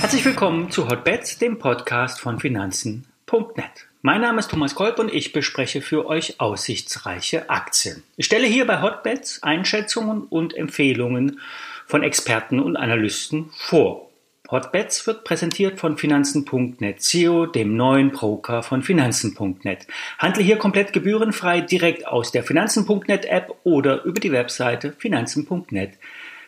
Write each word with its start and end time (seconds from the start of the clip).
Herzlich 0.00 0.24
willkommen 0.26 0.70
zu 0.70 0.88
Hotbets, 0.88 1.38
dem 1.38 1.58
Podcast 1.58 2.20
von 2.20 2.38
Finanzen.net. 2.38 3.88
Mein 4.02 4.20
Name 4.20 4.38
ist 4.38 4.50
Thomas 4.50 4.74
Kolb 4.74 4.98
und 4.98 5.12
ich 5.12 5.32
bespreche 5.32 5.80
für 5.80 6.06
euch 6.06 6.40
aussichtsreiche 6.40 7.48
Aktien. 7.48 8.02
Ich 8.16 8.26
stelle 8.26 8.46
hier 8.46 8.66
bei 8.66 8.82
Hotbets 8.82 9.42
Einschätzungen 9.42 10.24
und 10.24 10.54
Empfehlungen 10.54 11.40
von 11.86 12.02
Experten 12.02 12.60
und 12.60 12.76
Analysten 12.76 13.50
vor. 13.56 14.10
Hotbets 14.54 15.04
wird 15.08 15.24
präsentiert 15.24 15.80
von 15.80 15.98
Finanzen.net 15.98 17.02
SEO, 17.02 17.46
dem 17.46 17.76
neuen 17.76 18.12
Broker 18.12 18.62
von 18.62 18.84
Finanzen.net. 18.84 19.88
Handle 20.18 20.44
hier 20.44 20.58
komplett 20.58 20.92
gebührenfrei 20.92 21.60
direkt 21.60 22.06
aus 22.06 22.30
der 22.30 22.44
Finanzen.net 22.44 23.24
App 23.24 23.52
oder 23.64 24.04
über 24.04 24.20
die 24.20 24.30
Webseite 24.30 24.92
finanzen.net 24.96 25.98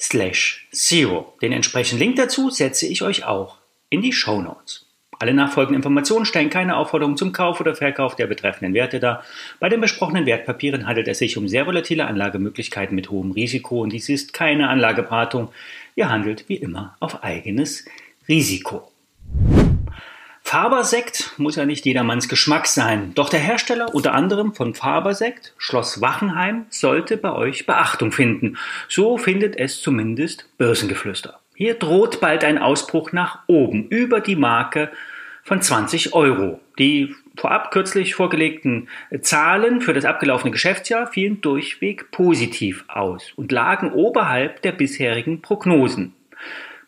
slash 0.00 0.66
SEO. 0.72 1.34
Den 1.42 1.52
entsprechenden 1.52 2.00
Link 2.00 2.16
dazu 2.16 2.48
setze 2.48 2.86
ich 2.86 3.02
euch 3.02 3.26
auch 3.26 3.58
in 3.90 4.00
die 4.00 4.14
Show 4.14 4.40
Notes. 4.40 4.86
Alle 5.18 5.34
nachfolgenden 5.34 5.76
Informationen 5.76 6.24
stellen 6.24 6.48
keine 6.48 6.78
Aufforderung 6.78 7.18
zum 7.18 7.32
Kauf 7.32 7.60
oder 7.60 7.74
Verkauf 7.74 8.16
der 8.16 8.26
betreffenden 8.26 8.72
Werte 8.72 9.00
dar. 9.00 9.22
Bei 9.58 9.68
den 9.68 9.82
besprochenen 9.82 10.24
Wertpapieren 10.24 10.86
handelt 10.86 11.08
es 11.08 11.18
sich 11.18 11.36
um 11.36 11.46
sehr 11.46 11.66
volatile 11.66 12.06
Anlagemöglichkeiten 12.06 12.94
mit 12.94 13.10
hohem 13.10 13.32
Risiko 13.32 13.82
und 13.82 13.92
dies 13.92 14.08
ist 14.08 14.32
keine 14.32 14.70
Anlageberatung. 14.70 15.50
Ihr 16.00 16.08
handelt 16.08 16.48
wie 16.48 16.56
immer 16.56 16.96
auf 16.98 17.22
eigenes 17.22 17.84
Risiko. 18.26 18.90
Fabersekt 20.42 21.34
muss 21.36 21.56
ja 21.56 21.66
nicht 21.66 21.84
jedermanns 21.84 22.26
Geschmack 22.26 22.68
sein, 22.68 23.12
doch 23.14 23.28
der 23.28 23.40
Hersteller 23.40 23.94
unter 23.94 24.14
anderem 24.14 24.54
von 24.54 24.74
Fabersekt, 24.74 25.52
Schloss 25.58 26.00
Wachenheim, 26.00 26.64
sollte 26.70 27.18
bei 27.18 27.34
euch 27.34 27.66
Beachtung 27.66 28.12
finden. 28.12 28.56
So 28.88 29.18
findet 29.18 29.58
es 29.58 29.82
zumindest 29.82 30.48
Börsengeflüster. 30.56 31.38
Hier 31.54 31.74
droht 31.74 32.18
bald 32.22 32.44
ein 32.44 32.56
Ausbruch 32.56 33.12
nach 33.12 33.40
oben 33.46 33.86
über 33.88 34.22
die 34.22 34.36
Marke 34.36 34.90
von 35.42 35.60
20 35.60 36.14
Euro. 36.14 36.60
Die 36.78 37.14
vorab 37.36 37.70
kürzlich 37.70 38.14
vorgelegten 38.14 38.88
Zahlen 39.22 39.80
für 39.80 39.92
das 39.92 40.04
abgelaufene 40.04 40.50
Geschäftsjahr 40.50 41.06
fielen 41.06 41.40
durchweg 41.40 42.10
positiv 42.10 42.84
aus 42.88 43.32
und 43.36 43.52
lagen 43.52 43.92
oberhalb 43.92 44.62
der 44.62 44.72
bisherigen 44.72 45.42
Prognosen. 45.42 46.14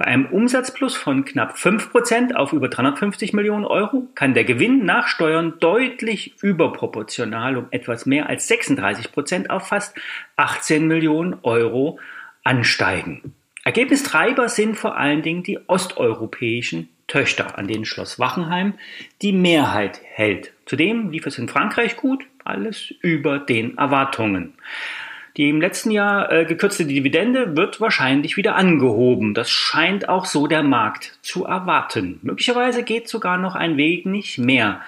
Bei 0.00 0.06
einem 0.06 0.26
Umsatzplus 0.26 0.96
von 0.96 1.26
knapp 1.26 1.56
5% 1.56 2.32
auf 2.32 2.54
über 2.54 2.68
350 2.68 3.34
Millionen 3.34 3.66
Euro 3.66 4.08
kann 4.14 4.32
der 4.32 4.44
Gewinn 4.44 4.86
nach 4.86 5.08
Steuern 5.08 5.58
deutlich 5.60 6.42
überproportional 6.42 7.58
um 7.58 7.66
etwas 7.70 8.06
mehr 8.06 8.26
als 8.30 8.48
36% 8.48 9.50
auf 9.50 9.68
fast 9.68 9.94
18 10.36 10.86
Millionen 10.86 11.36
Euro 11.42 11.98
ansteigen. 12.44 13.34
Ergebnistreiber 13.64 14.48
sind 14.48 14.76
vor 14.76 14.96
allen 14.96 15.22
Dingen 15.22 15.42
die 15.42 15.58
osteuropäischen 15.66 16.88
Töchter, 17.06 17.58
an 17.58 17.66
denen 17.66 17.84
Schloss 17.84 18.18
Wachenheim 18.18 18.74
die 19.20 19.32
Mehrheit 19.32 20.00
hält. 20.04 20.52
Zudem 20.64 21.10
lief 21.10 21.26
es 21.26 21.38
in 21.38 21.48
Frankreich 21.48 21.96
gut, 21.96 22.24
alles 22.44 22.94
über 23.02 23.38
den 23.38 23.76
Erwartungen. 23.76 24.54
Die 25.36 25.48
im 25.48 25.60
letzten 25.60 25.90
Jahr 25.90 26.30
äh, 26.32 26.44
gekürzte 26.44 26.84
Dividende 26.84 27.56
wird 27.56 27.80
wahrscheinlich 27.80 28.36
wieder 28.36 28.56
angehoben. 28.56 29.32
Das 29.34 29.50
scheint 29.50 30.08
auch 30.08 30.24
so 30.24 30.46
der 30.46 30.62
Markt 30.62 31.18
zu 31.22 31.44
erwarten. 31.44 32.18
Möglicherweise 32.22 32.82
geht 32.82 33.08
sogar 33.08 33.38
noch 33.38 33.54
ein 33.54 33.76
Weg 33.76 34.06
nicht 34.06 34.38
mehr 34.38 34.80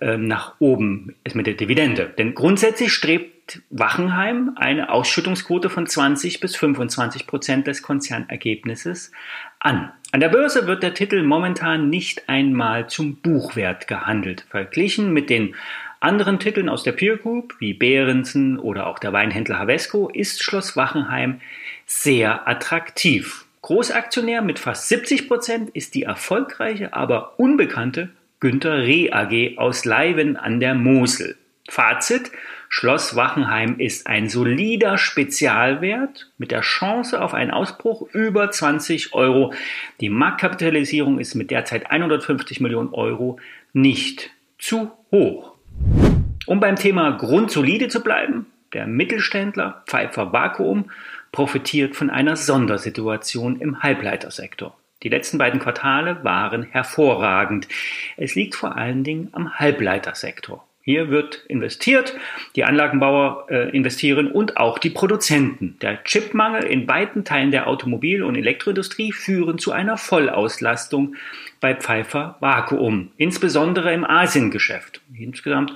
äh, 0.00 0.16
nach 0.16 0.54
oben 0.60 1.14
mit 1.34 1.46
der 1.46 1.54
Dividende. 1.54 2.06
Denn 2.16 2.34
grundsätzlich 2.34 2.92
strebt 2.92 3.31
Wachenheim 3.70 4.52
eine 4.56 4.90
Ausschüttungsquote 4.90 5.70
von 5.70 5.86
20 5.86 6.40
bis 6.40 6.56
25 6.56 7.26
Prozent 7.26 7.66
des 7.66 7.82
Konzernergebnisses 7.82 9.12
an. 9.58 9.92
An 10.12 10.20
der 10.20 10.28
Börse 10.28 10.66
wird 10.66 10.82
der 10.82 10.94
Titel 10.94 11.22
momentan 11.22 11.88
nicht 11.88 12.28
einmal 12.28 12.88
zum 12.88 13.16
Buchwert 13.16 13.88
gehandelt. 13.88 14.46
Verglichen 14.50 15.12
mit 15.12 15.30
den 15.30 15.54
anderen 16.00 16.38
Titeln 16.38 16.68
aus 16.68 16.82
der 16.82 16.92
Peer 16.92 17.16
Group 17.16 17.54
wie 17.58 17.74
Behrensen 17.74 18.58
oder 18.58 18.86
auch 18.86 18.98
der 18.98 19.12
Weinhändler 19.12 19.58
Havesco 19.58 20.08
ist 20.08 20.42
Schloss 20.42 20.76
Wachenheim 20.76 21.40
sehr 21.86 22.48
attraktiv. 22.48 23.44
Großaktionär 23.62 24.42
mit 24.42 24.58
fast 24.58 24.88
70 24.88 25.28
Prozent 25.28 25.70
ist 25.70 25.94
die 25.94 26.02
erfolgreiche, 26.02 26.94
aber 26.94 27.38
unbekannte 27.38 28.10
Günter 28.40 28.78
Reh 28.78 29.12
AG 29.12 29.56
aus 29.58 29.84
Leiven 29.84 30.36
an 30.36 30.58
der 30.58 30.74
Mosel. 30.74 31.36
Fazit, 31.68 32.32
Schloss 32.74 33.14
Wachenheim 33.16 33.78
ist 33.78 34.06
ein 34.06 34.30
solider 34.30 34.96
Spezialwert 34.96 36.30
mit 36.38 36.50
der 36.50 36.62
Chance 36.62 37.20
auf 37.20 37.34
einen 37.34 37.50
Ausbruch 37.50 38.08
über 38.14 38.50
20 38.50 39.12
Euro. 39.12 39.52
Die 40.00 40.08
Marktkapitalisierung 40.08 41.18
ist 41.18 41.34
mit 41.34 41.50
derzeit 41.50 41.90
150 41.90 42.60
Millionen 42.60 42.88
Euro 42.94 43.38
nicht 43.74 44.30
zu 44.58 44.90
hoch. 45.10 45.52
Um 46.46 46.60
beim 46.60 46.76
Thema 46.76 47.10
grundsolide 47.10 47.88
zu 47.88 48.02
bleiben, 48.02 48.46
der 48.72 48.86
Mittelständler 48.86 49.82
Pfeiffer 49.86 50.32
Vakuum 50.32 50.90
profitiert 51.30 51.94
von 51.94 52.08
einer 52.08 52.36
Sondersituation 52.36 53.60
im 53.60 53.82
Halbleitersektor. 53.82 54.74
Die 55.02 55.10
letzten 55.10 55.36
beiden 55.36 55.60
Quartale 55.60 56.24
waren 56.24 56.62
hervorragend. 56.62 57.68
Es 58.16 58.34
liegt 58.34 58.54
vor 58.54 58.76
allen 58.76 59.04
Dingen 59.04 59.28
am 59.32 59.58
Halbleitersektor. 59.58 60.66
Hier 60.84 61.10
wird 61.10 61.44
investiert, 61.46 62.14
die 62.56 62.64
Anlagenbauer 62.64 63.46
äh, 63.48 63.70
investieren 63.70 64.30
und 64.32 64.56
auch 64.56 64.78
die 64.78 64.90
Produzenten. 64.90 65.76
Der 65.80 66.02
Chipmangel 66.02 66.64
in 66.64 66.88
weiten 66.88 67.24
Teilen 67.24 67.52
der 67.52 67.68
Automobil- 67.68 68.24
und 68.24 68.34
Elektroindustrie 68.34 69.12
führen 69.12 69.58
zu 69.58 69.70
einer 69.70 69.96
Vollauslastung 69.96 71.14
bei 71.60 71.76
Pfeiffer 71.76 72.36
Vakuum, 72.40 73.12
insbesondere 73.16 73.94
im 73.94 74.04
Asiengeschäft. 74.04 75.00
Insgesamt 75.16 75.72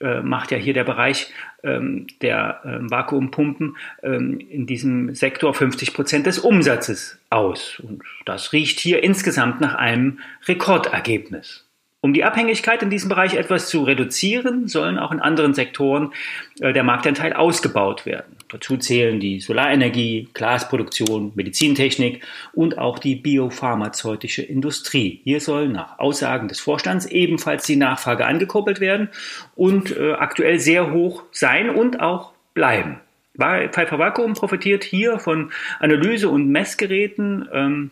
äh, 0.00 0.20
macht 0.20 0.50
ja 0.50 0.58
hier 0.58 0.74
der 0.74 0.84
Bereich 0.84 1.32
ähm, 1.62 2.08
der 2.20 2.62
ähm, 2.64 2.90
Vakuumpumpen 2.90 3.76
ähm, 4.02 4.40
in 4.40 4.66
diesem 4.66 5.14
Sektor 5.14 5.54
50 5.54 5.94
Prozent 5.94 6.26
des 6.26 6.40
Umsatzes 6.40 7.20
aus. 7.30 7.78
Und 7.80 8.02
das 8.24 8.52
riecht 8.52 8.80
hier 8.80 9.04
insgesamt 9.04 9.60
nach 9.60 9.76
einem 9.76 10.18
Rekordergebnis. 10.48 11.69
Um 12.02 12.14
die 12.14 12.24
Abhängigkeit 12.24 12.82
in 12.82 12.88
diesem 12.88 13.10
Bereich 13.10 13.34
etwas 13.34 13.68
zu 13.68 13.82
reduzieren, 13.82 14.68
sollen 14.68 14.98
auch 14.98 15.12
in 15.12 15.20
anderen 15.20 15.52
Sektoren 15.52 16.14
äh, 16.60 16.72
der 16.72 16.82
Marktanteil 16.82 17.34
ausgebaut 17.34 18.06
werden. 18.06 18.36
Dazu 18.48 18.78
zählen 18.78 19.20
die 19.20 19.40
Solarenergie, 19.40 20.28
Glasproduktion, 20.32 21.32
Medizintechnik 21.34 22.24
und 22.54 22.78
auch 22.78 22.98
die 22.98 23.16
biopharmazeutische 23.16 24.40
Industrie. 24.40 25.20
Hier 25.24 25.40
soll 25.40 25.68
nach 25.68 25.98
Aussagen 25.98 26.48
des 26.48 26.58
Vorstands 26.58 27.04
ebenfalls 27.04 27.66
die 27.66 27.76
Nachfrage 27.76 28.24
angekurbelt 28.24 28.80
werden 28.80 29.10
und 29.54 29.94
äh, 29.94 30.12
aktuell 30.12 30.58
sehr 30.58 30.92
hoch 30.92 31.24
sein 31.32 31.68
und 31.68 32.00
auch 32.00 32.32
bleiben. 32.54 32.98
Pfeiffer 33.36 33.98
Vakuum 33.98 34.34
profitiert 34.34 34.84
hier 34.84 35.18
von 35.18 35.52
Analyse- 35.78 36.28
und 36.28 36.48
Messgeräten. 36.48 37.90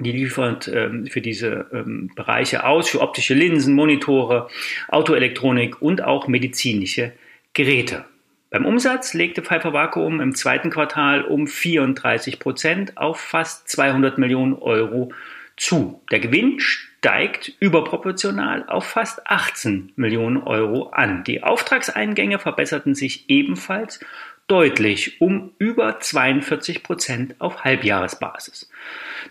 Die 0.00 0.12
liefert 0.12 0.68
ähm, 0.68 1.06
für 1.06 1.20
diese 1.20 1.66
ähm, 1.72 2.10
Bereiche 2.16 2.64
aus, 2.64 2.88
für 2.88 3.00
optische 3.00 3.34
Linsen, 3.34 3.74
Monitore, 3.74 4.48
Autoelektronik 4.88 5.80
und 5.80 6.02
auch 6.02 6.26
medizinische 6.26 7.12
Geräte. 7.52 8.04
Beim 8.50 8.66
Umsatz 8.66 9.14
legte 9.14 9.42
Pfeiffer 9.42 9.72
Vakuum 9.72 10.20
im 10.20 10.34
zweiten 10.34 10.70
Quartal 10.70 11.24
um 11.24 11.46
34 11.46 12.38
Prozent 12.38 12.96
auf 12.96 13.20
fast 13.20 13.68
200 13.68 14.18
Millionen 14.18 14.54
Euro 14.54 15.12
zu. 15.56 16.02
Der 16.10 16.20
Gewinn 16.20 16.58
steigt 16.58 17.52
überproportional 17.60 18.64
auf 18.68 18.86
fast 18.86 19.26
18 19.26 19.92
Millionen 19.96 20.38
Euro 20.38 20.88
an. 20.90 21.22
Die 21.24 21.42
Auftragseingänge 21.42 22.38
verbesserten 22.38 22.94
sich 22.94 23.28
ebenfalls 23.28 24.00
deutlich 24.46 25.20
um 25.22 25.52
über 25.58 26.00
42 26.00 26.82
Prozent 26.82 27.34
auf 27.40 27.64
Halbjahresbasis. 27.64 28.70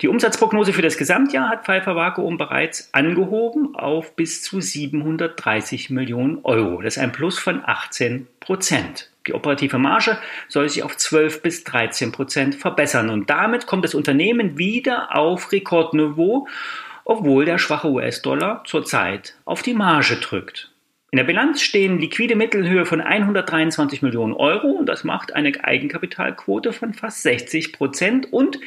Die 0.02 0.08
Umsatzprognose 0.08 0.74
für 0.74 0.82
das 0.82 0.98
Gesamtjahr 0.98 1.50
hat 1.50 1.66
Pfeiffer 1.66 1.96
Vakuum 1.96 2.38
bereits 2.38 2.90
angehoben 2.94 3.76
auf 3.76 4.16
bis 4.16 4.42
zu 4.42 4.60
730 4.60 5.92
Millionen 5.92 6.40
Euro. 6.44 6.82
Das 6.82 6.98
ist 6.98 7.04
ein 7.04 7.12
Plus 7.12 7.38
von 7.38 7.62
18 7.64 8.28
Prozent. 8.40 9.12
Die 9.28 9.34
operative 9.34 9.78
Marge 9.78 10.18
soll 10.50 10.68
sich 10.68 10.84
auf 10.84 10.98
12 10.98 11.44
bis 11.44 11.64
13 11.64 12.12
Prozent 12.12 12.56
verbessern 12.56 13.10
und 13.10 13.30
damit 13.30 13.68
kommt 13.68 13.86
das 13.86 13.94
Unternehmen 13.94 14.58
wieder 14.58 15.16
auf 15.16 15.52
Rekordniveau, 15.52 16.48
obwohl 17.06 17.46
der 17.46 17.60
schwache 17.60 17.90
US-Dollar 17.90 18.64
zurzeit 18.66 19.36
auf 19.46 19.62
die 19.62 19.76
Marge 19.76 20.16
drückt. 20.16 20.73
In 21.14 21.18
der 21.18 21.26
Bilanz 21.26 21.62
stehen 21.62 22.00
liquide 22.00 22.36
Mittelhöhe 22.36 22.88
von 22.88 23.00
123 23.00 24.02
Millionen 24.02 24.34
Euro 24.34 24.70
und 24.70 24.88
das 24.88 25.04
macht 25.04 25.36
eine 25.36 25.52
Eigenkapitalquote 25.64 26.74
von 26.74 26.96
fast 26.96 27.22
60 27.22 27.72
Prozent 27.72 28.34
und 28.34 28.60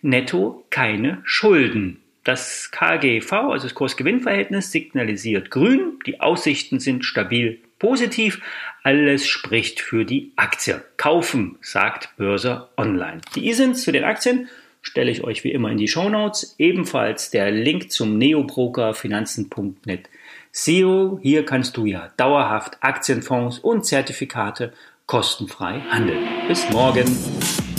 netto 0.00 0.64
keine 0.70 1.20
Schulden. 1.24 2.00
Das 2.24 2.70
KGV, 2.70 3.30
also 3.30 3.66
das 3.66 3.74
Kursgewinnverhältnis, 3.74 4.72
signalisiert 4.72 5.50
grün, 5.50 5.98
die 6.06 6.22
Aussichten 6.22 6.80
sind 6.80 7.04
stabil 7.04 7.60
positiv, 7.78 8.40
alles 8.82 9.28
spricht 9.28 9.80
für 9.80 10.06
die 10.06 10.32
Aktie. 10.36 10.82
Kaufen, 10.96 11.58
sagt 11.60 12.16
Börse 12.16 12.70
Online. 12.78 13.20
Die 13.34 13.46
ISINs 13.46 13.82
zu 13.82 13.92
den 13.92 14.04
Aktien 14.04 14.48
stelle 14.80 15.10
ich 15.10 15.22
euch 15.22 15.44
wie 15.44 15.52
immer 15.52 15.70
in 15.70 15.76
die 15.76 15.88
Show 15.88 16.08
Notes. 16.08 16.54
Ebenfalls 16.56 17.30
der 17.30 17.50
Link 17.50 17.92
zum 17.92 18.16
neobrokerfinanzen.net 18.16 20.08
SEO, 20.52 21.18
hier 21.22 21.44
kannst 21.44 21.76
du 21.76 21.84
ja 21.84 22.10
dauerhaft 22.16 22.78
Aktienfonds 22.80 23.60
und 23.60 23.86
Zertifikate 23.86 24.72
kostenfrei 25.06 25.80
handeln. 25.90 26.24
Bis 26.48 26.68
morgen! 26.70 27.69